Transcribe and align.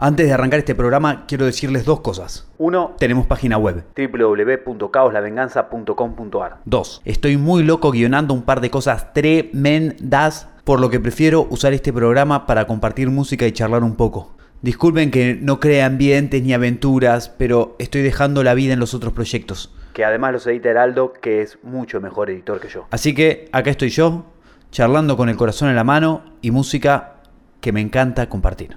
Antes 0.00 0.28
de 0.28 0.32
arrancar 0.32 0.60
este 0.60 0.76
programa, 0.76 1.26
quiero 1.26 1.44
decirles 1.44 1.84
dos 1.84 2.02
cosas. 2.02 2.48
Uno, 2.56 2.94
tenemos 3.00 3.26
página 3.26 3.58
web 3.58 3.82
www.caoslavenganza.com.ar. 3.96 6.58
Dos, 6.64 7.02
estoy 7.04 7.36
muy 7.36 7.64
loco 7.64 7.90
guionando 7.90 8.32
un 8.32 8.42
par 8.42 8.60
de 8.60 8.70
cosas 8.70 9.12
tremendas, 9.12 10.48
por 10.62 10.78
lo 10.78 10.88
que 10.88 11.00
prefiero 11.00 11.48
usar 11.50 11.72
este 11.72 11.92
programa 11.92 12.46
para 12.46 12.68
compartir 12.68 13.10
música 13.10 13.44
y 13.44 13.50
charlar 13.50 13.82
un 13.82 13.96
poco. 13.96 14.36
Disculpen 14.62 15.10
que 15.10 15.34
no 15.34 15.58
cree 15.58 15.82
ambientes 15.82 16.44
ni 16.44 16.52
aventuras, 16.52 17.28
pero 17.30 17.74
estoy 17.80 18.02
dejando 18.02 18.44
la 18.44 18.54
vida 18.54 18.74
en 18.74 18.78
los 18.78 18.94
otros 18.94 19.12
proyectos. 19.12 19.74
Que 19.94 20.04
además 20.04 20.32
los 20.32 20.46
edita 20.46 20.68
Heraldo, 20.68 21.12
que 21.12 21.42
es 21.42 21.58
mucho 21.64 22.00
mejor 22.00 22.30
editor 22.30 22.60
que 22.60 22.68
yo. 22.68 22.86
Así 22.92 23.16
que 23.16 23.48
acá 23.50 23.70
estoy 23.70 23.88
yo, 23.88 24.26
charlando 24.70 25.16
con 25.16 25.28
el 25.28 25.36
corazón 25.36 25.70
en 25.70 25.74
la 25.74 25.82
mano 25.82 26.22
y 26.40 26.52
música 26.52 27.14
que 27.60 27.72
me 27.72 27.80
encanta 27.80 28.28
compartir. 28.28 28.76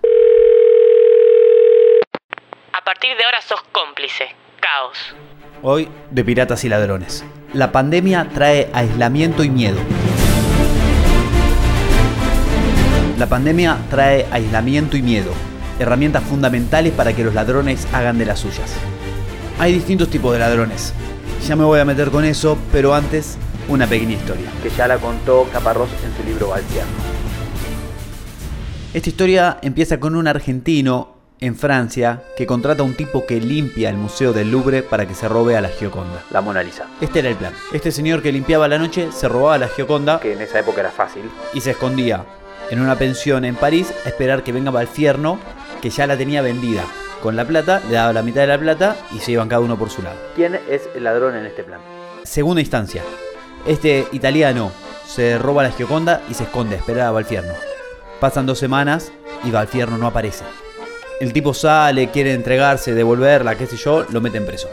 A 2.82 2.84
partir 2.84 3.16
de 3.16 3.23
ahora 3.23 3.38
sos 3.48 3.62
cómplice. 3.71 4.23
Caos. 4.59 4.98
Hoy 5.62 5.88
de 6.09 6.26
Piratas 6.26 6.63
y 6.63 6.70
Ladrones. 6.70 7.23
La 7.53 7.72
pandemia 7.72 8.27
trae 8.34 8.72
aislamiento 8.73 9.44
y 9.44 9.52
miedo. 9.52 9.77
La 13.20 13.27
pandemia 13.27 13.77
trae 13.91 14.25
aislamiento 14.31 14.98
y 14.98 15.03
miedo, 15.03 15.31
herramientas 15.77 16.23
fundamentales 16.23 16.91
para 16.91 17.13
que 17.13 17.23
los 17.23 17.36
ladrones 17.36 17.88
hagan 17.94 18.17
de 18.17 18.25
las 18.25 18.39
suyas. 18.39 18.75
Hay 19.59 19.73
distintos 19.73 20.09
tipos 20.09 20.34
de 20.34 20.39
ladrones. 20.39 20.91
Ya 21.48 21.55
me 21.55 21.63
voy 21.63 21.80
a 21.80 21.86
meter 21.86 22.09
con 22.09 22.25
eso, 22.25 22.58
pero 22.72 22.95
antes 22.95 23.38
una 23.70 23.86
pequeña 23.86 24.13
historia. 24.13 24.48
Que 24.63 24.72
ya 24.72 24.88
la 24.88 24.98
contó 24.98 25.48
Caparrós 25.53 25.91
en 26.03 26.17
su 26.17 26.23
libro 26.27 26.48
Valtierno. 26.48 26.91
Esta 28.91 29.08
historia 29.08 29.59
empieza 29.61 30.00
con 30.00 30.16
un 30.16 30.27
argentino 30.27 31.20
en 31.41 31.55
Francia 31.55 32.22
que 32.38 32.45
contrata 32.45 32.84
a 32.84 32.86
un 32.86 32.94
tipo 32.94 33.26
que 33.26 33.40
limpia 33.41 33.90
el 33.90 33.98
Museo 33.98 34.31
del 34.31 34.52
Louvre 34.52 34.84
para 34.84 35.08
que 35.08 35.16
se 35.16 35.28
robe 35.28 35.58
a 35.58 35.61
la 35.61 35.70
Gioconda. 35.70 36.23
La 36.30 36.39
Mona 36.42 36.61
Lisa. 36.61 36.86
Este 37.02 37.20
era 37.20 37.30
el 37.30 37.36
plan. 37.36 37.53
Este 37.73 37.92
señor 37.92 38.22
que 38.22 38.31
limpiaba 38.31 38.67
la 38.67 38.78
noche 38.78 39.09
se 39.11 39.28
robaba 39.28 39.56
a 39.56 39.58
la 39.58 39.67
Gioconda 39.67 40.20
Que 40.20 40.33
en 40.33 40.42
esa 40.42 40.59
época 40.59 40.81
era 40.81 40.92
fácil. 40.92 41.23
y 41.53 41.61
se 41.61 41.72
escondía 41.72 42.23
en 42.70 42.80
una 42.80 42.95
pensión 42.95 43.44
en 43.44 43.56
París 43.56 43.92
a 44.06 44.09
esperar 44.09 44.44
que 44.44 44.52
venga 44.53 44.72
Valfierno, 44.72 45.39
que 45.81 45.89
ya 45.89 46.08
la 46.08 46.16
tenía 46.16 46.42
vendida. 46.42 46.83
Con 47.22 47.36
la 47.36 47.45
plata, 47.45 47.81
le 47.89 47.95
daba 47.95 48.14
la 48.14 48.22
mitad 48.23 48.42
de 48.42 48.48
la 48.48 48.58
plata 48.59 48.95
y 49.11 49.20
se 49.20 49.31
iban 49.33 49.50
cada 49.50 49.61
uno 49.61 49.78
por 49.78 49.89
su 49.89 50.02
lado. 50.02 50.16
¿Quién 50.36 50.58
es 50.70 50.88
el 50.95 51.03
ladrón 51.03 51.36
en 51.36 51.45
este 51.48 51.64
plan? 51.64 51.81
Segunda 52.23 52.61
instancia. 52.61 53.03
Este 53.67 54.08
italiano 54.11 54.72
se 55.05 55.38
roba 55.38 55.64
la 55.64 55.72
Gioconda 55.72 56.22
y 56.30 56.33
se 56.36 56.44
esconde 56.44 56.76
a 56.76 56.80
esperar 56.80 57.08
a 57.08 57.11
Valfierno. 57.11 57.53
Pasan 58.20 58.45
dos 58.45 58.58
semanas 58.59 59.11
y 59.44 59.52
Valfierno 59.52 59.98
no 59.98 60.08
aparece. 60.08 60.45
El 61.22 61.33
tipo 61.33 61.53
sale, 61.53 62.09
quiere 62.09 62.33
entregarse, 62.33 62.95
devolverla, 62.95 63.53
qué 63.53 63.67
sé 63.67 63.77
yo, 63.77 64.08
lo 64.09 64.22
meten 64.22 64.44
preso. 64.44 64.69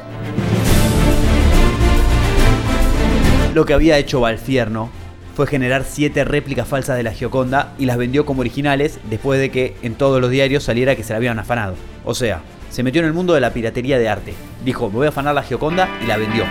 Lo 3.52 3.66
que 3.66 3.74
había 3.74 3.98
hecho 3.98 4.22
Valfierno 4.22 4.88
fue 5.36 5.46
generar 5.46 5.84
siete 5.84 6.24
réplicas 6.24 6.66
falsas 6.66 6.96
de 6.96 7.02
la 7.02 7.12
Gioconda 7.12 7.74
y 7.78 7.84
las 7.84 7.98
vendió 7.98 8.24
como 8.24 8.40
originales 8.40 8.98
después 9.10 9.38
de 9.38 9.50
que 9.50 9.76
en 9.82 9.94
todos 9.94 10.22
los 10.22 10.30
diarios 10.30 10.64
saliera 10.64 10.96
que 10.96 11.04
se 11.04 11.12
la 11.12 11.18
habían 11.18 11.38
afanado. 11.38 11.74
O 12.06 12.14
sea, 12.14 12.40
se 12.70 12.82
metió 12.82 13.02
en 13.02 13.08
el 13.08 13.12
mundo 13.12 13.34
de 13.34 13.42
la 13.42 13.52
piratería 13.52 13.98
de 13.98 14.08
arte. 14.08 14.32
Dijo, 14.64 14.88
me 14.88 14.96
voy 14.96 15.06
a 15.06 15.10
afanar 15.10 15.34
la 15.34 15.42
Gioconda 15.42 15.86
y 16.02 16.06
la 16.06 16.16
vendió. 16.16 16.44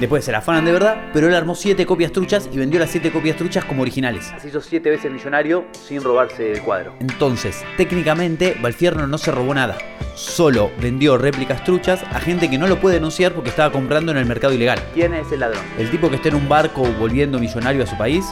Después 0.00 0.24
se 0.24 0.32
la 0.32 0.38
afanan 0.38 0.64
de 0.64 0.72
verdad, 0.72 1.10
pero 1.12 1.28
él 1.28 1.34
armó 1.34 1.54
siete 1.54 1.86
copias 1.86 2.10
truchas 2.10 2.48
y 2.52 2.58
vendió 2.58 2.80
las 2.80 2.90
siete 2.90 3.12
copias 3.12 3.36
truchas 3.36 3.64
como 3.64 3.82
originales. 3.82 4.32
Se 4.42 4.48
hizo 4.48 4.60
siete 4.60 4.90
veces 4.90 5.10
millonario 5.10 5.66
sin 5.72 6.02
robarse 6.02 6.52
el 6.52 6.62
cuadro. 6.62 6.94
Entonces, 6.98 7.64
técnicamente, 7.76 8.56
Valfierno 8.60 9.06
no 9.06 9.18
se 9.18 9.30
robó 9.30 9.54
nada. 9.54 9.78
Solo 10.16 10.70
vendió 10.80 11.16
réplicas 11.16 11.62
truchas 11.62 12.02
a 12.12 12.18
gente 12.18 12.50
que 12.50 12.58
no 12.58 12.66
lo 12.66 12.80
puede 12.80 12.96
denunciar 12.96 13.32
porque 13.32 13.50
estaba 13.50 13.70
comprando 13.70 14.10
en 14.10 14.18
el 14.18 14.26
mercado 14.26 14.52
ilegal. 14.52 14.80
¿Quién 14.94 15.14
es 15.14 15.30
el 15.30 15.40
ladrón? 15.40 15.62
¿El 15.78 15.90
tipo 15.90 16.10
que 16.10 16.16
está 16.16 16.28
en 16.28 16.34
un 16.34 16.48
barco 16.48 16.82
volviendo 16.98 17.38
millonario 17.38 17.84
a 17.84 17.86
su 17.86 17.96
país? 17.96 18.26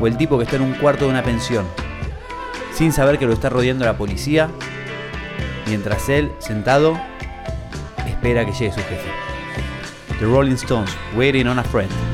¿O 0.00 0.06
el 0.06 0.16
tipo 0.16 0.38
que 0.38 0.44
está 0.44 0.56
en 0.56 0.62
un 0.62 0.74
cuarto 0.74 1.04
de 1.04 1.10
una 1.10 1.22
pensión? 1.22 1.66
Sin 2.72 2.92
saber 2.92 3.18
que 3.18 3.26
lo 3.26 3.34
está 3.34 3.50
rodeando 3.50 3.84
la 3.84 3.98
policía, 3.98 4.48
mientras 5.66 6.08
él, 6.08 6.32
sentado, 6.38 6.98
espera 8.06 8.46
que 8.46 8.52
llegue 8.52 8.72
su 8.72 8.80
jefe. 8.80 9.31
The 10.22 10.28
Rolling 10.28 10.56
Stones, 10.56 10.94
Waiting 11.16 11.48
on 11.48 11.58
a 11.58 11.64
Friend. 11.64 12.11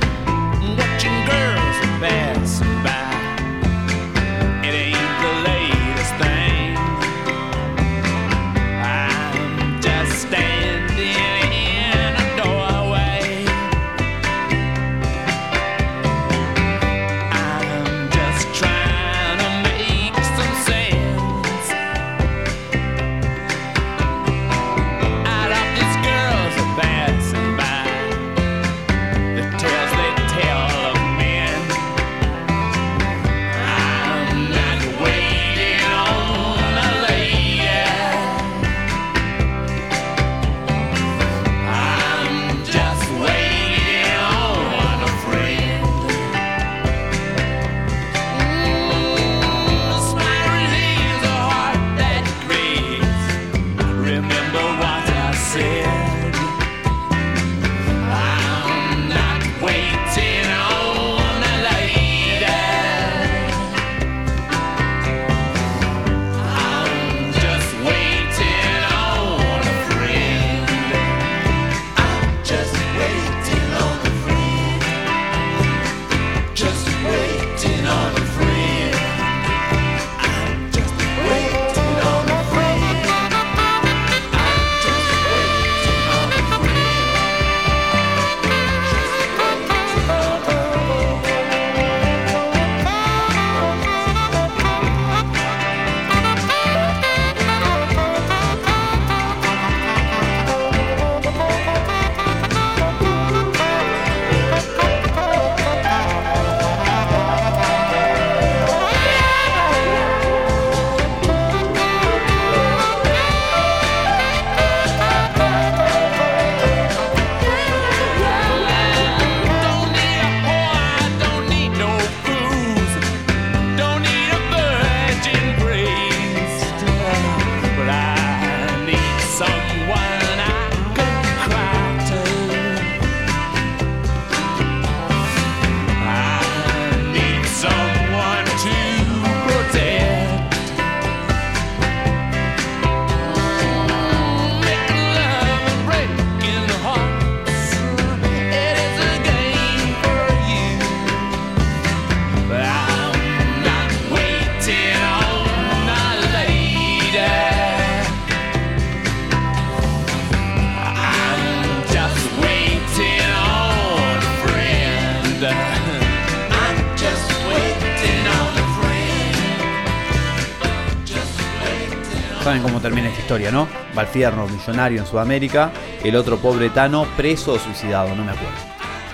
Saben 172.48 172.62
cómo 172.62 172.80
termina 172.80 173.08
esta 173.08 173.20
historia, 173.20 173.50
¿no? 173.50 173.68
Valfierno, 173.94 174.48
millonario 174.48 175.00
en 175.00 175.06
Sudamérica, 175.06 175.70
el 176.02 176.16
otro 176.16 176.38
pobre 176.38 176.70
Tano, 176.70 177.06
preso 177.14 177.52
o 177.52 177.58
suicidado, 177.58 178.16
no 178.16 178.24
me 178.24 178.32
acuerdo. 178.32 178.56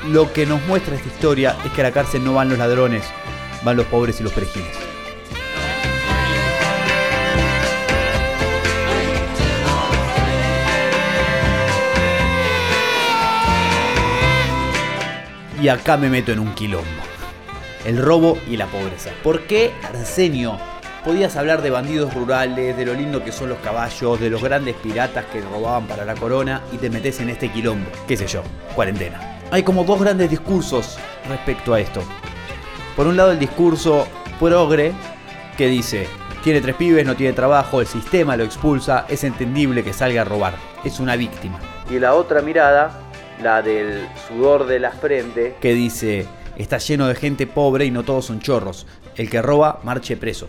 Lo 0.07 0.33
que 0.33 0.47
nos 0.47 0.65
muestra 0.69 0.95
esta 0.95 1.09
historia 1.09 1.57
es 1.65 1.73
que 1.73 1.81
a 1.81 1.85
la 1.85 1.91
cárcel 1.91 2.23
no 2.23 2.35
van 2.35 2.49
los 2.49 2.59
ladrones, 2.59 3.03
van 3.65 3.77
los 3.77 3.87
pobres 3.87 4.21
y 4.21 4.23
los 4.23 4.33
perejiles. 4.33 4.79
Y 15.61 15.67
acá 15.67 15.97
me 15.97 16.09
meto 16.09 16.31
en 16.31 16.39
un 16.39 16.55
quilombo. 16.55 16.87
El 17.85 18.01
robo 18.01 18.39
y 18.49 18.57
la 18.57 18.67
pobreza. 18.67 19.11
¿Por 19.25 19.41
qué 19.41 19.73
Arsenio? 19.83 20.74
Podías 21.05 21.37
hablar 21.37 21.61
de 21.61 21.69
bandidos 21.69 22.15
rurales, 22.15 22.79
de 22.79 22.87
lo 22.87 22.95
lindo 22.95 23.23
que 23.23 23.31
son 23.31 23.51
los 23.51 23.59
caballos, 23.59 24.19
de 24.19 24.31
los 24.31 24.43
grandes 24.43 24.75
piratas 24.77 25.27
que 25.27 25.43
robaban 25.43 25.87
para 25.87 26.07
la 26.07 26.15
corona 26.15 26.63
y 26.73 26.79
te 26.79 26.89
metes 26.89 27.21
en 27.21 27.29
este 27.29 27.51
quilombo. 27.51 27.91
¿Qué 28.09 28.17
sé 28.17 28.27
yo? 28.27 28.43
Cuarentena. 28.75 29.21
Hay 29.51 29.63
como 29.63 29.85
dos 29.85 30.01
grandes 30.01 30.31
discursos 30.31 30.97
respecto 31.29 31.75
a 31.75 31.81
esto. 31.81 32.03
Por 32.97 33.07
un 33.07 33.19
lado 33.19 33.33
el 33.33 33.39
discurso 33.39 34.09
progre 34.41 34.93
que 35.59 35.69
dice, 35.69 36.09
tiene 36.43 36.63
tres 36.63 36.75
pibes, 36.75 37.05
no 37.05 37.15
tiene 37.15 37.35
trabajo, 37.35 37.83
el 37.83 37.87
sistema 37.87 38.35
lo 38.39 38.45
expulsa, 38.45 39.05
es 39.07 39.25
entendible 39.25 39.85
que 39.85 39.93
salga 39.93 40.23
a 40.23 40.25
robar, 40.25 40.55
es 40.85 41.01
una 41.01 41.17
víctima. 41.17 41.59
Y 41.91 41.99
la 41.99 42.15
otra 42.15 42.41
mirada, 42.41 42.99
la 43.43 43.61
del 43.61 44.09
sudor 44.27 44.67
de 44.67 44.79
la 44.79 44.93
frente, 44.93 45.57
Que 45.61 45.75
dice, 45.75 46.27
está 46.57 46.79
lleno 46.79 47.09
de 47.09 47.15
gente 47.15 47.47
pobre 47.47 47.85
y 47.85 47.91
no 47.91 48.05
todos 48.05 48.25
son 48.25 48.41
chorros, 48.41 48.87
el 49.17 49.29
que 49.29 49.43
roba 49.43 49.81
marche 49.85 50.17
preso. 50.17 50.49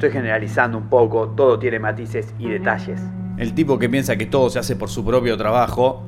Estoy 0.00 0.10
generalizando 0.12 0.78
un 0.78 0.88
poco, 0.88 1.28
todo 1.28 1.58
tiene 1.58 1.78
matices 1.78 2.34
y 2.38 2.48
detalles. 2.48 3.02
El 3.36 3.52
tipo 3.52 3.78
que 3.78 3.90
piensa 3.90 4.16
que 4.16 4.24
todo 4.24 4.48
se 4.48 4.58
hace 4.58 4.74
por 4.74 4.88
su 4.88 5.04
propio 5.04 5.36
trabajo 5.36 6.06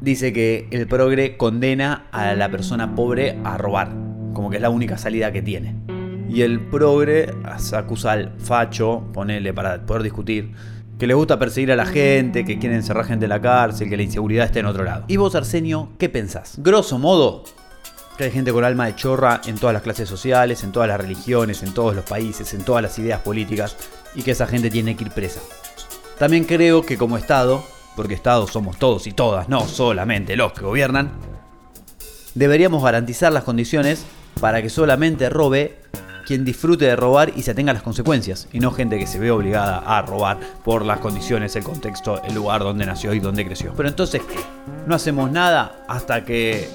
dice 0.00 0.32
que 0.32 0.68
el 0.70 0.86
progre 0.86 1.36
condena 1.36 2.06
a 2.12 2.34
la 2.34 2.48
persona 2.48 2.94
pobre 2.94 3.38
a 3.42 3.58
robar, 3.58 3.90
como 4.34 4.50
que 4.50 4.56
es 4.56 4.62
la 4.62 4.70
única 4.70 4.98
salida 4.98 5.32
que 5.32 5.42
tiene. 5.42 5.74
Y 6.28 6.42
el 6.42 6.60
progre 6.60 7.28
acusa 7.72 8.12
al 8.12 8.32
facho, 8.38 9.02
ponele 9.12 9.52
para 9.52 9.84
poder 9.84 10.04
discutir, 10.04 10.52
que 10.98 11.06
le 11.06 11.14
gusta 11.14 11.38
perseguir 11.38 11.72
a 11.72 11.76
la 11.76 11.86
gente, 11.86 12.44
que 12.44 12.58
quiere 12.58 12.76
encerrar 12.76 13.04
gente 13.04 13.24
en 13.24 13.30
la 13.30 13.40
cárcel, 13.40 13.88
que 13.88 13.96
la 13.96 14.02
inseguridad 14.02 14.46
esté 14.46 14.60
en 14.60 14.66
otro 14.66 14.84
lado. 14.84 15.04
¿Y 15.08 15.16
vos, 15.16 15.34
Arsenio, 15.34 15.90
qué 15.98 16.08
pensás? 16.08 16.54
Grosso 16.58 16.98
modo, 16.98 17.44
que 18.18 18.24
hay 18.24 18.30
gente 18.32 18.52
con 18.52 18.64
alma 18.64 18.86
de 18.86 18.96
chorra 18.96 19.40
en 19.46 19.56
todas 19.56 19.72
las 19.72 19.82
clases 19.82 20.08
sociales, 20.08 20.64
en 20.64 20.72
todas 20.72 20.88
las 20.88 21.00
religiones, 21.00 21.62
en 21.62 21.72
todos 21.72 21.94
los 21.94 22.04
países, 22.04 22.52
en 22.52 22.64
todas 22.64 22.82
las 22.82 22.98
ideas 22.98 23.20
políticas, 23.20 23.76
y 24.16 24.22
que 24.22 24.32
esa 24.32 24.48
gente 24.48 24.70
tiene 24.70 24.96
que 24.96 25.04
ir 25.04 25.12
presa. 25.12 25.40
También 26.18 26.44
creo 26.44 26.82
que 26.82 26.98
como 26.98 27.16
Estado, 27.16 27.64
porque 27.94 28.14
Estado 28.14 28.48
somos 28.48 28.76
todos 28.76 29.06
y 29.06 29.12
todas, 29.12 29.48
no 29.48 29.66
solamente 29.68 30.36
los 30.36 30.52
que 30.52 30.64
gobiernan, 30.64 31.12
deberíamos 32.34 32.82
garantizar 32.82 33.32
las 33.32 33.44
condiciones 33.44 34.04
para 34.40 34.62
que 34.62 34.68
solamente 34.68 35.30
robe 35.30 35.78
quien 36.26 36.44
disfrute 36.44 36.86
de 36.86 36.96
robar 36.96 37.32
y 37.36 37.42
se 37.42 37.52
atenga 37.52 37.70
a 37.70 37.74
las 37.74 37.84
consecuencias, 37.84 38.48
y 38.52 38.58
no 38.58 38.72
gente 38.72 38.98
que 38.98 39.06
se 39.06 39.20
ve 39.20 39.30
obligada 39.30 39.78
a 39.78 40.02
robar 40.02 40.38
por 40.64 40.84
las 40.84 40.98
condiciones, 40.98 41.54
el 41.54 41.62
contexto, 41.62 42.20
el 42.24 42.34
lugar 42.34 42.62
donde 42.62 42.84
nació 42.84 43.14
y 43.14 43.20
donde 43.20 43.46
creció. 43.46 43.72
Pero 43.76 43.88
entonces, 43.88 44.22
¿qué? 44.22 44.40
¿No 44.88 44.96
hacemos 44.96 45.30
nada 45.30 45.84
hasta 45.86 46.24
que 46.24 46.68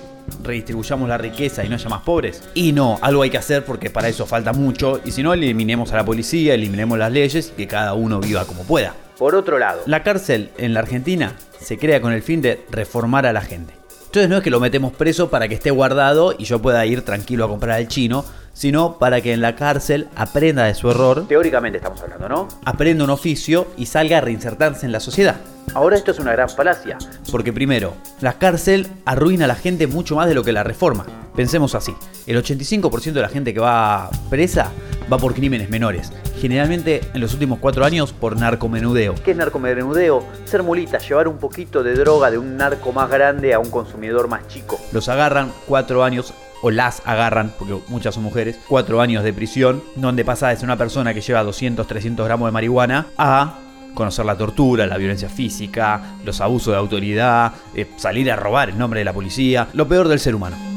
redistribuyamos 0.44 1.08
la 1.10 1.18
riqueza 1.18 1.64
y 1.64 1.70
no 1.70 1.75
haya 1.75 1.90
más 1.90 2.02
pobres? 2.02 2.44
Y 2.54 2.72
no, 2.72 3.00
algo 3.02 3.24
hay 3.24 3.30
que 3.30 3.38
hacer 3.38 3.66
porque 3.66 3.90
para 3.90 4.08
eso 4.08 4.25
falta 4.25 4.54
mucho, 4.54 5.02
y 5.04 5.12
si 5.12 5.24
no, 5.24 5.34
eliminemos 5.34 5.92
a 5.94 5.98
la 5.98 6.06
policía, 6.06 6.54
eliminemos 6.54 6.98
las 6.98 7.12
leyes 7.12 7.52
y 7.54 7.58
que 7.58 7.68
cada 7.68 7.94
uno 7.94 8.20
viva 8.20 8.46
como 8.46 8.64
pueda. 8.64 8.96
Por 9.18 9.36
otro 9.36 9.60
lado, 9.60 9.81
La 9.86 10.04
cárcel 10.04 10.50
en 10.58 10.74
la 10.74 10.80
Argentina 10.80 11.36
se 11.60 11.78
crea 11.78 12.02
con 12.02 12.14
el 12.14 12.22
fin 12.22 12.42
de 12.42 12.66
reformar 12.72 13.25
a 13.25 13.34
la 13.34 13.42
gente. 13.42 13.74
Entonces 14.13 14.30
no 14.30 14.38
es 14.38 14.44
que 14.44 14.51
lo 14.51 14.60
metemos 14.60 14.94
preso 14.94 15.31
para 15.31 15.48
que 15.48 15.56
esté 15.56 15.71
guardado 15.71 16.36
y 16.38 16.44
yo 16.44 16.62
pueda 16.62 16.86
ir 16.86 17.01
tranquilo 17.01 17.45
a 17.45 17.48
comprar 17.48 17.77
al 17.77 17.88
chino, 17.88 18.24
sino 18.54 19.00
para 19.00 19.21
que 19.21 19.33
en 19.33 19.42
la 19.42 19.56
cárcel 19.56 20.07
aprenda 20.15 20.65
de 20.65 20.75
su 20.75 20.92
error, 20.92 21.27
teóricamente 21.27 21.80
estamos 21.80 22.00
hablando, 22.04 22.30
¿no? 22.30 22.48
aprenda 22.63 23.06
un 23.06 23.10
oficio 23.10 23.65
y 23.75 23.88
salga 23.88 24.19
a 24.19 24.21
reinsertarse 24.21 24.86
en 24.86 24.92
la 24.92 25.00
sociedad. 25.00 25.38
Ahora 25.74 25.95
esto 25.95 26.12
es 26.12 26.19
una 26.19 26.31
gran 26.31 26.48
falacia. 26.48 27.00
Porque 27.31 27.51
primero, 27.51 27.95
la 28.21 28.33
cárcel 28.33 28.86
arruina 29.06 29.45
a 29.45 29.48
la 29.48 29.56
gente 29.56 29.88
mucho 29.88 30.16
más 30.16 30.27
de 30.27 30.36
lo 30.36 30.44
que 30.44 30.51
la 30.51 30.62
reforma. 30.62 31.07
Pensemos 31.36 31.74
así, 31.74 31.95
el 32.27 32.38
85% 32.38 33.13
de 33.13 33.21
la 33.21 33.30
gente 33.30 33.51
que 33.51 33.62
va 33.62 34.12
presa 34.30 34.69
va 35.12 35.18
por 35.18 35.34
crímenes 35.34 35.70
menores. 35.70 36.12
Generalmente 36.40 37.02
en 37.14 37.22
los 37.22 37.34
últimos 37.34 37.60
cuatro 37.60 37.86
años 37.86 38.14
por 38.14 38.38
narcomenudeo. 38.38 39.16
¿Qué 39.24 39.32
es 39.32 39.38
narcomenudeo? 39.38 40.24
Ser 40.46 40.64
mulita, 40.64 40.98
llevar 40.98 41.28
un 41.28 41.38
poquito 41.38 41.84
de 41.84 41.96
droga 41.96 42.32
de 42.32 42.38
un 42.38 42.58
narco 42.58 42.92
más 42.92 43.10
grande 43.10 43.54
a 43.54 43.60
un 43.60 43.70
consumidor 43.70 44.28
más 44.28 44.48
chico. 44.48 44.80
Los 44.92 45.10
agarran 45.10 45.52
cuatro 45.68 46.04
años 46.04 46.34
o 46.62 46.72
las 46.72 47.02
agarran, 47.06 47.54
porque 47.60 47.78
muchas 47.90 48.16
son 48.16 48.24
mujeres, 48.24 48.58
cuatro 48.68 49.02
años 49.02 49.24
de 49.24 49.34
prisión, 49.34 49.84
donde 49.96 50.24
pasa 50.24 50.48
de 50.48 50.56
ser 50.56 50.66
una 50.66 50.78
persona 50.78 51.14
que 51.14 51.22
lleva 51.22 51.44
200, 51.44 51.86
300 51.86 52.26
gramos 52.26 52.48
de 52.48 52.52
marihuana 52.54 53.08
a 53.18 53.60
conocer 53.94 54.26
la 54.26 54.38
tortura, 54.38 54.88
la 54.88 54.98
violencia 54.98 55.30
física, 55.30 56.16
los 56.24 56.42
abusos 56.42 56.74
de 56.74 56.80
autoridad, 56.80 57.54
eh, 57.76 57.88
salir 57.98 58.32
a 58.32 58.36
robar 58.36 58.70
en 58.70 58.78
nombre 58.78 59.02
de 59.02 59.06
la 59.06 59.14
policía, 59.14 59.68
lo 59.74 59.88
peor 59.88 60.08
del 60.08 60.20
ser 60.20 60.36
humano. 60.36 60.73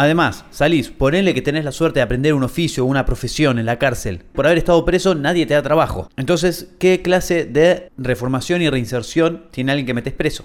Además, 0.00 0.46
salís, 0.50 0.88
ponele 0.88 1.34
que 1.34 1.42
tenés 1.42 1.62
la 1.62 1.72
suerte 1.72 1.98
de 1.98 2.04
aprender 2.04 2.32
un 2.32 2.42
oficio 2.42 2.84
o 2.84 2.86
una 2.86 3.04
profesión 3.04 3.58
en 3.58 3.66
la 3.66 3.78
cárcel. 3.78 4.22
Por 4.32 4.46
haber 4.46 4.56
estado 4.56 4.82
preso, 4.86 5.14
nadie 5.14 5.44
te 5.44 5.52
da 5.52 5.60
trabajo. 5.60 6.08
Entonces, 6.16 6.68
¿qué 6.78 7.02
clase 7.02 7.44
de 7.44 7.90
reformación 7.98 8.62
y 8.62 8.70
reinserción 8.70 9.44
tiene 9.50 9.72
alguien 9.72 9.86
que 9.86 9.92
metes 9.92 10.14
preso? 10.14 10.42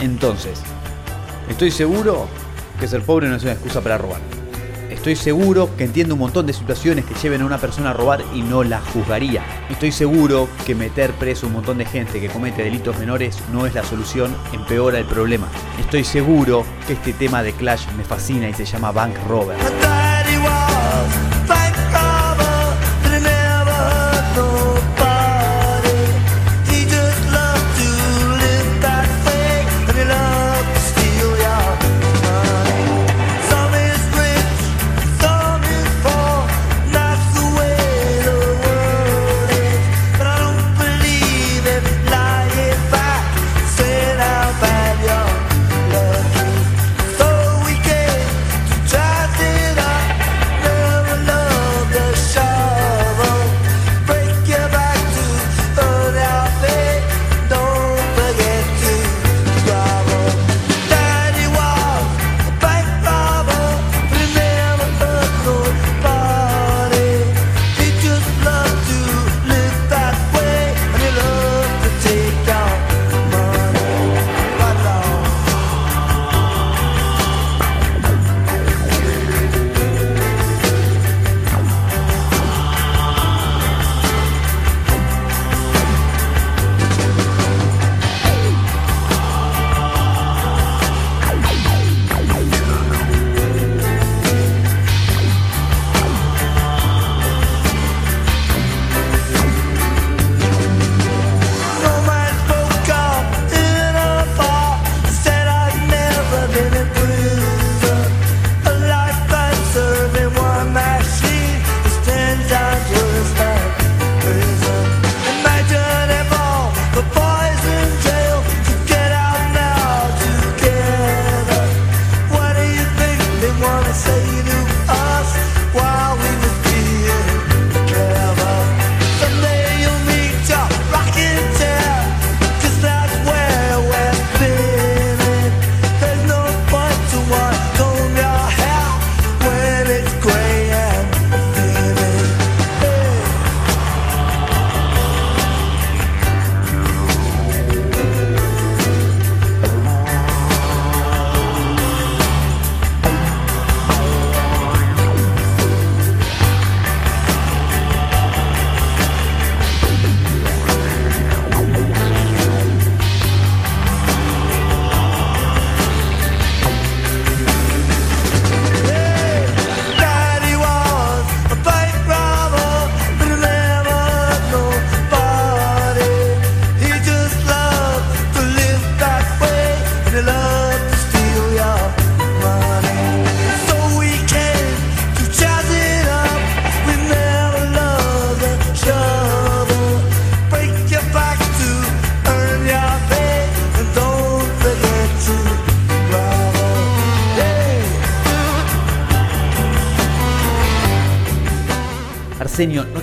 Entonces, 0.00 0.62
estoy 1.50 1.70
seguro 1.70 2.28
que 2.80 2.88
ser 2.88 3.02
pobre 3.02 3.28
no 3.28 3.36
es 3.36 3.42
una 3.42 3.52
excusa 3.52 3.82
para 3.82 3.98
robar. 3.98 4.35
Estoy 4.90 5.16
seguro 5.16 5.68
que 5.76 5.84
entiendo 5.84 6.14
un 6.14 6.20
montón 6.20 6.46
de 6.46 6.52
situaciones 6.52 7.04
que 7.04 7.14
lleven 7.14 7.42
a 7.42 7.46
una 7.46 7.58
persona 7.58 7.90
a 7.90 7.92
robar 7.92 8.24
y 8.34 8.42
no 8.42 8.62
la 8.62 8.80
juzgaría. 8.80 9.44
Estoy 9.68 9.92
seguro 9.92 10.48
que 10.64 10.74
meter 10.74 11.12
preso 11.12 11.46
un 11.46 11.54
montón 11.54 11.78
de 11.78 11.86
gente 11.86 12.20
que 12.20 12.28
comete 12.28 12.62
delitos 12.62 12.98
menores 12.98 13.38
no 13.52 13.66
es 13.66 13.74
la 13.74 13.84
solución, 13.84 14.34
empeora 14.52 14.98
el 14.98 15.06
problema. 15.06 15.48
Estoy 15.78 16.04
seguro 16.04 16.64
que 16.86 16.94
este 16.94 17.12
tema 17.12 17.42
de 17.42 17.52
Clash 17.52 17.86
me 17.96 18.04
fascina 18.04 18.48
y 18.48 18.54
se 18.54 18.64
llama 18.64 18.92
Bank 18.92 19.16
Robber. 19.28 19.56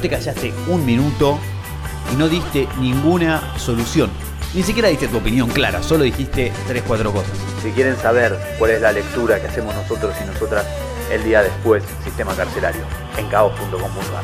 Te 0.03 0.09
callaste 0.09 0.53
un 0.67 0.85
minuto 0.85 1.39
y 2.11 2.17
no 2.17 2.27
diste 2.27 2.67
ninguna 2.77 3.57
solución. 3.57 4.09
Ni 4.53 4.61
siquiera 4.61 4.89
diste 4.89 5.07
tu 5.07 5.17
opinión 5.17 5.49
clara, 5.49 5.81
solo 5.81 6.03
dijiste 6.03 6.51
tres, 6.67 6.83
cuatro 6.85 7.13
cosas. 7.13 7.31
Si 7.61 7.71
quieren 7.71 7.95
saber 7.95 8.37
cuál 8.59 8.71
es 8.71 8.81
la 8.81 8.91
lectura 8.91 9.39
que 9.39 9.47
hacemos 9.47 9.73
nosotros 9.73 10.13
y 10.21 10.27
nosotras 10.27 10.65
el 11.09 11.23
día 11.23 11.41
después, 11.41 11.83
sistema 12.03 12.35
carcelario, 12.35 12.81
en 13.17 13.27
caos.com.ar. 13.29 14.23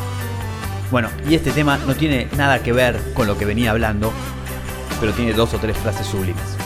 Bueno, 0.92 1.08
y 1.26 1.36
este 1.36 1.52
tema 1.52 1.78
no 1.78 1.96
tiene 1.96 2.28
nada 2.36 2.62
que 2.62 2.74
ver 2.74 3.00
con 3.14 3.26
lo 3.26 3.38
que 3.38 3.46
venía 3.46 3.72
hablando, 3.72 4.12
pero 5.00 5.14
tiene 5.14 5.32
dos 5.32 5.54
o 5.54 5.60
tres 5.60 5.78
frases 5.78 6.06
sublimes. 6.08 6.59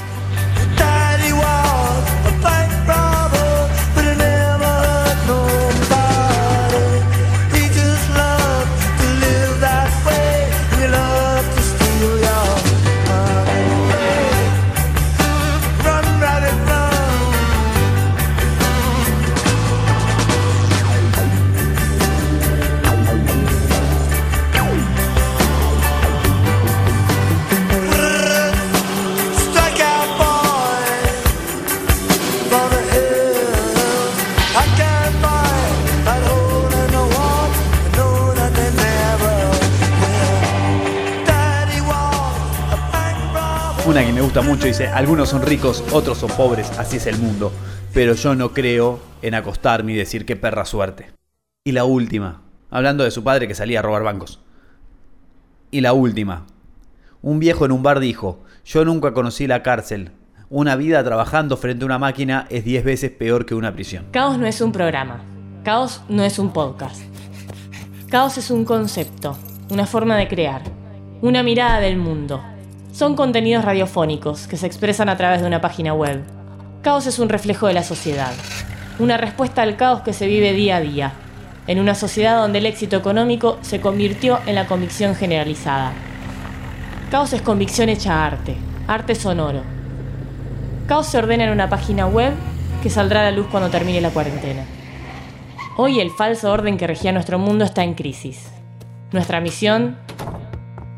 Una 43.94 44.04
que 44.04 44.12
me 44.12 44.22
gusta 44.22 44.42
mucho 44.42 44.66
dice, 44.66 44.88
algunos 44.88 45.30
son 45.30 45.44
ricos, 45.44 45.84
otros 45.92 46.18
son 46.18 46.32
pobres, 46.32 46.68
así 46.80 46.98
es 46.98 47.06
el 47.06 47.20
mundo, 47.20 47.52
pero 47.94 48.16
yo 48.16 48.34
no 48.34 48.52
creo 48.52 49.00
en 49.22 49.36
acostarme 49.36 49.92
y 49.92 49.96
decir 49.96 50.26
qué 50.26 50.36
perra 50.36 50.66
suerte. 50.66 51.12
Y 51.64 51.74
la 51.74 51.86
última, 51.86 52.42
hablando 52.72 53.04
de 53.04 53.12
su 53.12 53.24
padre 53.24 53.48
que 53.48 53.54
salía 53.54 53.78
a 53.78 53.82
robar 53.84 54.02
bancos. 54.02 54.40
Y 55.70 55.82
la 55.82 55.94
última, 55.94 56.48
un 57.22 57.38
viejo 57.38 57.66
en 57.66 57.72
un 57.72 57.84
bar 57.84 58.00
dijo, 58.00 58.44
yo 58.66 58.84
nunca 58.84 59.14
conocí 59.14 59.46
la 59.46 59.62
cárcel, 59.62 60.10
una 60.50 60.76
vida 60.76 61.04
trabajando 61.04 61.56
frente 61.56 61.84
a 61.84 61.86
una 61.86 62.00
máquina 62.00 62.48
es 62.50 62.66
10 62.66 62.84
veces 62.84 63.12
peor 63.12 63.46
que 63.46 63.54
una 63.54 63.74
prisión. 63.74 64.08
Caos 64.10 64.40
no 64.40 64.48
es 64.48 64.60
un 64.60 64.72
programa. 64.72 65.24
Caos 65.64 66.02
no 66.10 66.24
es 66.24 66.40
un 66.40 66.52
podcast. 66.52 67.00
Caos 68.10 68.40
es 68.40 68.50
un 68.50 68.66
concepto, 68.66 69.38
una 69.70 69.86
forma 69.86 70.18
de 70.18 70.28
crear, 70.28 70.64
una 71.22 71.44
mirada 71.44 71.80
del 71.80 71.98
mundo. 71.98 72.44
Son 72.94 73.16
contenidos 73.16 73.66
radiofónicos 73.66 74.46
que 74.46 74.56
se 74.56 74.68
expresan 74.68 75.10
a 75.10 75.18
través 75.18 75.42
de 75.42 75.48
una 75.48 75.62
página 75.62 75.96
web. 75.96 76.22
Caos 76.84 77.08
es 77.08 77.18
un 77.18 77.28
reflejo 77.28 77.66
de 77.66 77.74
la 77.74 77.82
sociedad, 77.82 78.32
una 79.00 79.18
respuesta 79.18 79.64
al 79.64 79.78
caos 79.78 80.02
que 80.02 80.14
se 80.14 80.28
vive 80.28 80.54
día 80.54 80.76
a 80.76 80.80
día, 80.80 81.14
en 81.66 81.80
una 81.80 81.96
sociedad 81.96 82.38
donde 82.38 82.60
el 82.60 82.68
éxito 82.68 82.96
económico 82.96 83.58
se 83.62 83.82
convirtió 83.82 84.38
en 84.46 84.54
la 84.54 84.68
convicción 84.68 85.16
generalizada. 85.16 85.92
Caos 87.10 87.34
es 87.34 87.42
convicción 87.42 87.90
hecha 87.90 88.28
arte, 88.28 88.58
arte 88.86 89.16
sonoro. 89.16 89.64
Caos 90.86 91.08
se 91.08 91.18
ordena 91.18 91.46
en 91.46 91.52
una 91.52 91.70
página 91.70 92.06
web 92.06 92.34
que 92.84 92.92
saldrá 92.92 93.22
a 93.22 93.32
la 93.32 93.36
luz 93.36 93.48
cuando 93.50 93.72
termine 93.72 94.02
la 94.02 94.12
cuarentena. 94.12 94.66
Hoy 95.78 96.00
el 96.00 96.12
falso 96.12 96.52
orden 96.52 96.78
que 96.78 96.86
regía 96.86 97.12
nuestro 97.12 97.40
mundo 97.40 97.66
está 97.66 97.84
en 97.84 97.96
crisis. 97.96 98.52
Nuestra 99.12 99.42
misión, 99.42 99.98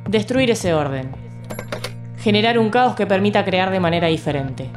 destruir 0.09 0.51
ese 0.51 0.73
orden. 0.73 1.24
Generar 2.25 2.57
un 2.57 2.71
caos 2.71 2.95
que 2.95 3.05
permita 3.05 3.45
crear 3.45 3.69
de 3.69 3.79
manera 3.79 4.07
diferente. 4.07 4.71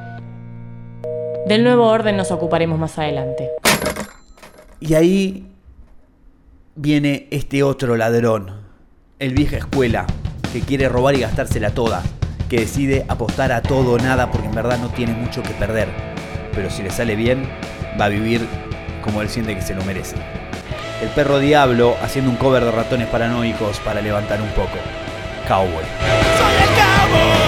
Del 1.47 1.65
nuevo 1.65 1.87
orden 1.87 2.15
nos 2.15 2.31
ocuparemos 2.31 2.79
más 2.79 2.99
adelante. 2.99 3.49
Y 4.81 4.93
ahí 4.93 5.51
viene 6.75 7.27
este 7.31 7.63
otro 7.63 7.97
ladrón, 7.97 8.53
el 9.19 9.33
vieja 9.33 9.57
escuela, 9.57 10.05
que 10.53 10.61
quiere 10.61 10.91
robar 10.91 11.15
y 11.15 11.21
gastársela 11.21 11.71
toda, 11.71 12.03
que 12.51 12.61
decide 12.61 13.07
apostar 13.09 13.51
a 13.53 13.63
todo 13.63 13.93
o 13.93 13.99
nada 13.99 14.31
porque 14.31 14.49
en 14.49 14.55
verdad 14.55 14.77
no 14.77 14.91
tiene 14.91 15.15
mucho 15.15 15.43
que 15.43 15.55
perder, 15.55 15.89
pero 16.53 16.69
si 16.69 16.83
le 16.83 16.91
sale 16.91 17.17
bien, 17.17 17.49
va 17.99 18.05
a 18.05 18.09
vivir 18.11 18.47
como 19.03 19.23
él 19.23 19.31
siente 19.31 19.55
que 19.55 19.63
se 19.63 19.75
lo 19.75 19.83
merece. 19.87 20.17
El 21.01 21.09
perro 21.09 21.39
diablo 21.39 21.97
haciendo 22.03 22.31
un 22.31 22.37
cover 22.37 22.63
de 22.63 22.73
ratones 22.73 23.09
paranoicos 23.09 23.81
para 23.81 24.03
levantar 24.03 24.39
un 24.43 24.51
poco. 24.51 24.77
Cowboy. 25.49 26.28
Oh. 27.11 27.48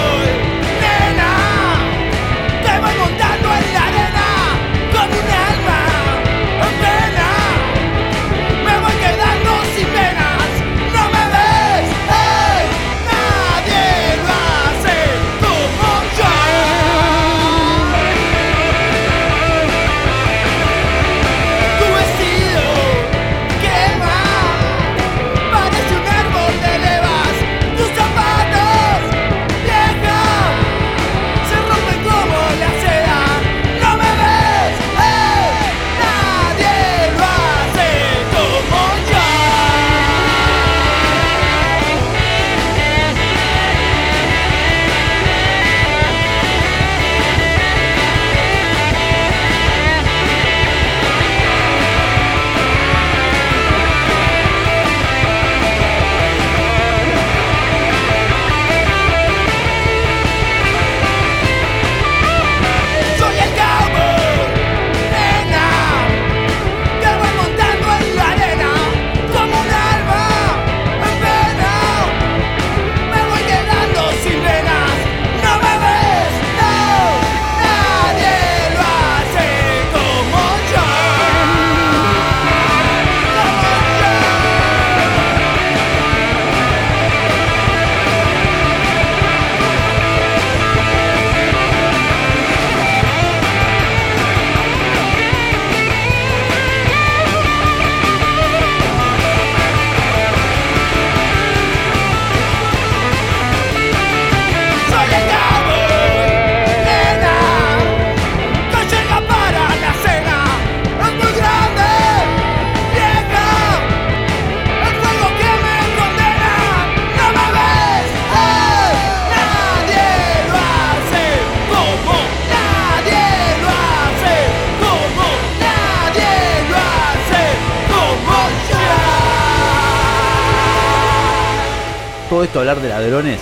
Todo 132.41 132.47
esto 132.47 132.59
hablar 132.61 132.81
de 132.81 132.89
ladrones 132.89 133.39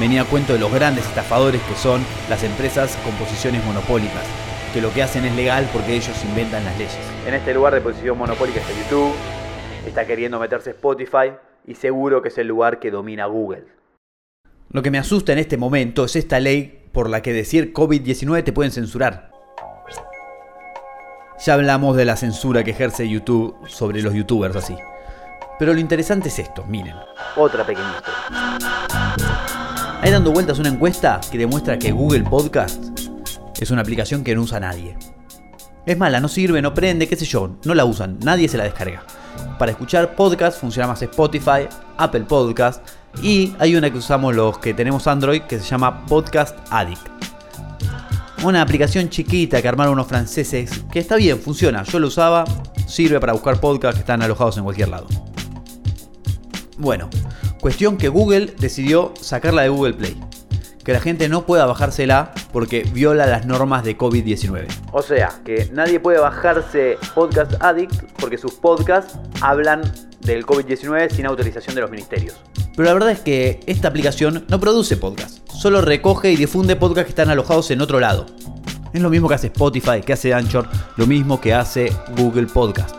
venía 0.00 0.22
a 0.22 0.24
cuento 0.24 0.52
de 0.52 0.58
los 0.58 0.72
grandes 0.72 1.06
estafadores 1.06 1.62
que 1.62 1.76
son 1.76 2.04
las 2.28 2.42
empresas 2.42 2.98
con 3.04 3.14
posiciones 3.14 3.64
monopólicas, 3.64 4.24
que 4.74 4.80
lo 4.80 4.92
que 4.92 5.00
hacen 5.00 5.24
es 5.24 5.36
legal 5.36 5.70
porque 5.72 5.94
ellos 5.94 6.24
inventan 6.24 6.64
las 6.64 6.76
leyes. 6.76 6.98
En 7.24 7.34
este 7.34 7.54
lugar 7.54 7.72
de 7.72 7.80
posición 7.80 8.18
monopólica 8.18 8.58
está 8.58 8.72
YouTube, 8.72 9.14
Está 9.86 10.08
queriendo 10.08 10.40
meterse 10.40 10.70
Spotify 10.70 11.34
y 11.68 11.76
seguro 11.76 12.20
que 12.20 12.30
es 12.30 12.38
el 12.38 12.48
lugar 12.48 12.80
que 12.80 12.90
domina 12.90 13.26
Google. 13.26 13.62
Lo 14.72 14.82
que 14.82 14.90
me 14.90 14.98
asusta 14.98 15.32
en 15.32 15.38
este 15.38 15.56
momento 15.56 16.04
es 16.06 16.16
esta 16.16 16.40
ley 16.40 16.88
por 16.90 17.08
la 17.08 17.22
que 17.22 17.32
decir 17.32 17.72
COVID-19 17.72 18.42
te 18.42 18.52
pueden 18.52 18.72
censurar. 18.72 19.30
Ya 21.46 21.54
hablamos 21.54 21.96
de 21.96 22.06
la 22.06 22.16
censura 22.16 22.64
que 22.64 22.72
ejerce 22.72 23.08
YouTube 23.08 23.54
sobre 23.68 24.02
los 24.02 24.12
youtubers 24.12 24.56
así. 24.56 24.74
Pero 25.62 25.74
lo 25.74 25.78
interesante 25.78 26.28
es 26.28 26.40
esto, 26.40 26.64
miren. 26.64 26.96
Otra 27.36 27.64
pequeña 27.64 27.94
historia. 27.96 28.58
Hay 30.00 30.10
dando 30.10 30.32
vueltas 30.32 30.58
una 30.58 30.70
encuesta 30.70 31.20
que 31.30 31.38
demuestra 31.38 31.78
que 31.78 31.92
Google 31.92 32.24
Podcast 32.24 32.82
es 33.60 33.70
una 33.70 33.82
aplicación 33.82 34.24
que 34.24 34.34
no 34.34 34.42
usa 34.42 34.58
nadie. 34.58 34.98
Es 35.86 35.96
mala, 35.96 36.18
no 36.18 36.26
sirve, 36.26 36.60
no 36.62 36.74
prende, 36.74 37.06
qué 37.06 37.14
sé 37.14 37.26
yo, 37.26 37.58
no 37.64 37.74
la 37.76 37.84
usan, 37.84 38.18
nadie 38.24 38.48
se 38.48 38.58
la 38.58 38.64
descarga. 38.64 39.04
Para 39.56 39.70
escuchar 39.70 40.16
podcast 40.16 40.60
funciona 40.60 40.88
más 40.88 41.00
Spotify, 41.00 41.68
Apple 41.96 42.22
Podcast 42.22 42.84
y 43.22 43.54
hay 43.60 43.76
una 43.76 43.88
que 43.88 43.98
usamos 43.98 44.34
los 44.34 44.58
que 44.58 44.74
tenemos 44.74 45.06
Android 45.06 45.42
que 45.42 45.60
se 45.60 45.64
llama 45.64 46.06
Podcast 46.06 46.58
Addict. 46.72 47.06
Una 48.42 48.62
aplicación 48.62 49.10
chiquita 49.10 49.62
que 49.62 49.68
armaron 49.68 49.92
unos 49.92 50.08
franceses 50.08 50.82
que 50.90 50.98
está 50.98 51.14
bien, 51.14 51.38
funciona, 51.38 51.84
yo 51.84 52.00
lo 52.00 52.08
usaba, 52.08 52.44
sirve 52.88 53.20
para 53.20 53.32
buscar 53.32 53.60
podcasts 53.60 53.94
que 53.94 54.00
están 54.00 54.22
alojados 54.22 54.56
en 54.56 54.64
cualquier 54.64 54.88
lado. 54.88 55.06
Bueno, 56.82 57.08
cuestión 57.60 57.96
que 57.96 58.08
Google 58.08 58.54
decidió 58.58 59.14
sacarla 59.20 59.62
de 59.62 59.68
Google 59.68 59.94
Play. 59.94 60.20
Que 60.82 60.92
la 60.92 60.98
gente 60.98 61.28
no 61.28 61.46
pueda 61.46 61.64
bajársela 61.64 62.32
porque 62.52 62.82
viola 62.92 63.24
las 63.24 63.46
normas 63.46 63.84
de 63.84 63.96
COVID-19. 63.96 64.66
O 64.90 65.00
sea, 65.00 65.32
que 65.44 65.70
nadie 65.72 66.00
puede 66.00 66.18
bajarse 66.18 66.98
Podcast 67.14 67.52
Addict 67.60 67.94
porque 68.18 68.36
sus 68.36 68.54
podcasts 68.54 69.16
hablan 69.40 69.82
del 70.22 70.44
COVID-19 70.44 71.08
sin 71.12 71.26
autorización 71.26 71.76
de 71.76 71.82
los 71.82 71.90
ministerios. 71.92 72.34
Pero 72.74 72.88
la 72.88 72.94
verdad 72.94 73.12
es 73.12 73.20
que 73.20 73.60
esta 73.66 73.86
aplicación 73.86 74.44
no 74.48 74.58
produce 74.58 74.96
podcast, 74.96 75.48
solo 75.52 75.82
recoge 75.82 76.32
y 76.32 76.36
difunde 76.36 76.74
podcasts 76.74 77.04
que 77.04 77.10
están 77.10 77.30
alojados 77.30 77.70
en 77.70 77.80
otro 77.80 78.00
lado. 78.00 78.26
Es 78.92 79.00
lo 79.00 79.08
mismo 79.08 79.28
que 79.28 79.36
hace 79.36 79.46
Spotify, 79.46 80.00
que 80.04 80.14
hace 80.14 80.34
Anchor, 80.34 80.68
lo 80.96 81.06
mismo 81.06 81.40
que 81.40 81.54
hace 81.54 81.92
Google 82.16 82.48
Podcast. 82.48 82.96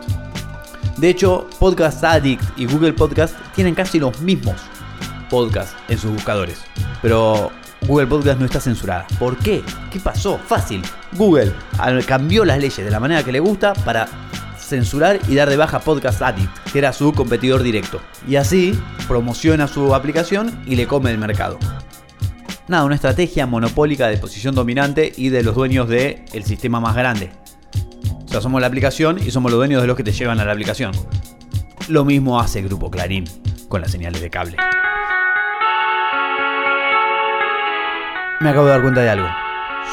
De 0.96 1.08
hecho, 1.08 1.48
Podcast 1.58 2.04
Addict 2.04 2.42
y 2.56 2.66
Google 2.66 2.92
Podcast 2.92 3.34
tienen 3.54 3.74
casi 3.74 3.98
los 3.98 4.20
mismos 4.20 4.56
podcasts 5.28 5.74
en 5.88 5.98
sus 5.98 6.12
buscadores. 6.12 6.62
Pero 7.02 7.50
Google 7.86 8.06
Podcast 8.06 8.38
no 8.38 8.46
está 8.46 8.60
censurada. 8.60 9.06
¿Por 9.18 9.36
qué? 9.38 9.62
¿Qué 9.90 9.98
pasó? 10.00 10.38
Fácil. 10.38 10.82
Google 11.12 11.52
cambió 12.06 12.44
las 12.44 12.58
leyes 12.58 12.84
de 12.84 12.90
la 12.90 13.00
manera 13.00 13.22
que 13.22 13.32
le 13.32 13.40
gusta 13.40 13.74
para 13.74 14.08
censurar 14.58 15.18
y 15.28 15.34
dar 15.34 15.50
de 15.50 15.56
baja 15.56 15.80
Podcast 15.80 16.22
Addict, 16.22 16.72
que 16.72 16.78
era 16.78 16.92
su 16.92 17.12
competidor 17.12 17.62
directo. 17.62 18.00
Y 18.26 18.36
así 18.36 18.78
promociona 19.08 19.68
su 19.68 19.94
aplicación 19.94 20.62
y 20.66 20.76
le 20.76 20.86
come 20.86 21.10
el 21.10 21.18
mercado. 21.18 21.58
Nada, 22.66 22.84
una 22.84 22.94
estrategia 22.94 23.46
monopólica 23.46 24.08
de 24.08 24.16
posición 24.16 24.54
dominante 24.54 25.12
y 25.14 25.28
de 25.28 25.42
los 25.42 25.54
dueños 25.54 25.88
del 25.88 26.44
sistema 26.44 26.80
más 26.80 26.96
grande. 26.96 27.30
Somos 28.40 28.60
la 28.60 28.66
aplicación 28.66 29.18
y 29.18 29.30
somos 29.30 29.50
los 29.50 29.58
dueños 29.58 29.80
de 29.80 29.86
los 29.86 29.96
que 29.96 30.02
te 30.02 30.12
llevan 30.12 30.40
a 30.40 30.44
la 30.44 30.52
aplicación. 30.52 30.92
Lo 31.88 32.04
mismo 32.04 32.40
hace 32.40 32.62
Grupo 32.62 32.90
Clarín 32.90 33.24
con 33.68 33.80
las 33.80 33.90
señales 33.90 34.20
de 34.20 34.28
cable. 34.28 34.56
Me 38.40 38.50
acabo 38.50 38.66
de 38.66 38.72
dar 38.72 38.82
cuenta 38.82 39.00
de 39.00 39.10
algo. 39.10 39.28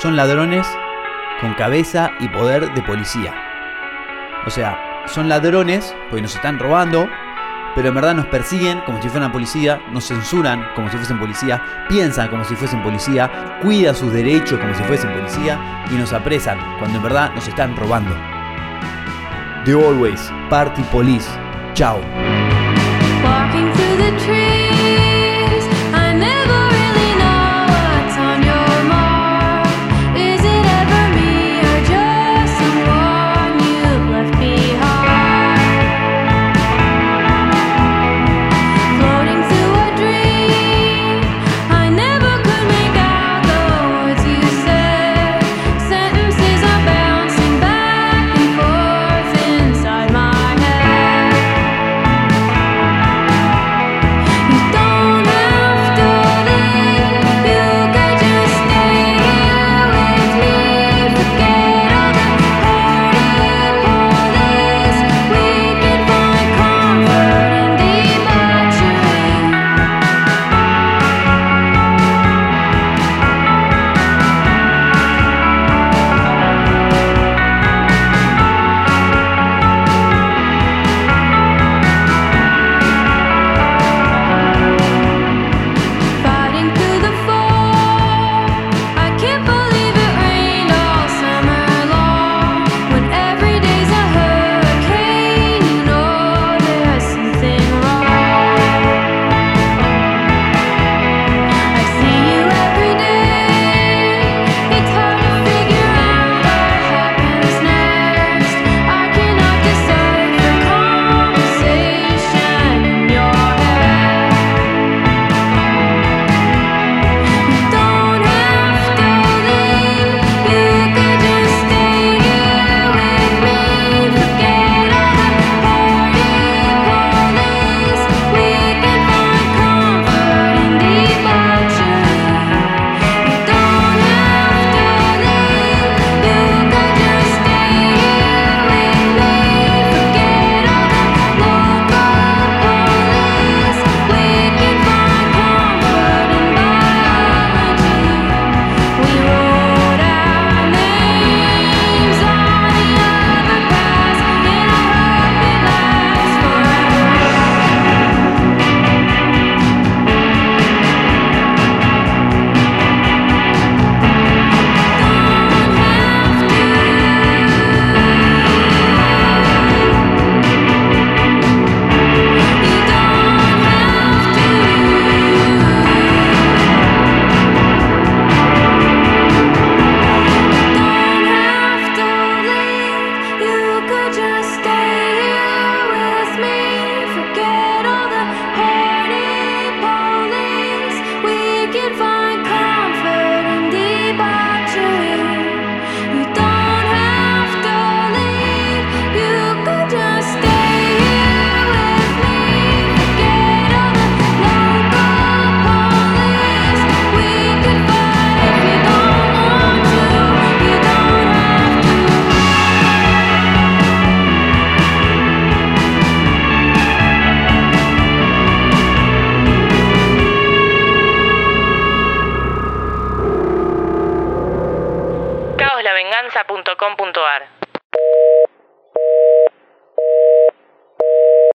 Son 0.01 0.15
ladrones 0.15 0.67
con 1.39 1.53
cabeza 1.53 2.11
y 2.19 2.27
poder 2.29 2.73
de 2.73 2.81
policía. 2.81 3.33
O 4.45 4.49
sea, 4.49 5.03
son 5.07 5.29
ladrones 5.29 5.95
porque 6.09 6.23
nos 6.23 6.35
están 6.35 6.59
robando, 6.59 7.07
pero 7.75 7.89
en 7.89 7.95
verdad 7.95 8.15
nos 8.15 8.25
persiguen 8.27 8.81
como 8.81 9.01
si 9.01 9.09
fueran 9.09 9.31
policía, 9.31 9.81
nos 9.91 10.07
censuran 10.07 10.65
como 10.75 10.89
si 10.89 10.97
fuesen 10.97 11.19
policía, 11.19 11.61
piensan 11.89 12.27
como 12.29 12.43
si 12.43 12.55
fuesen 12.55 12.83
policía, 12.83 13.59
cuidan 13.61 13.95
sus 13.95 14.11
derechos 14.11 14.59
como 14.59 14.73
si 14.73 14.83
fuesen 14.83 15.11
policía 15.13 15.85
y 15.91 15.95
nos 15.95 16.13
apresan 16.13 16.57
cuando 16.79 16.97
en 16.97 17.03
verdad 17.03 17.31
nos 17.33 17.47
están 17.47 17.75
robando. 17.75 18.15
The 19.65 19.73
Always 19.73 20.31
Party 20.49 20.81
Police. 20.91 21.29
Chao. 21.73 22.01